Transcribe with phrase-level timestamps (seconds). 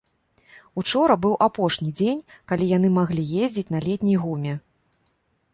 [0.81, 4.53] Учора быў апошні дзень, калі яны маглі ездзіць на летняй гуме.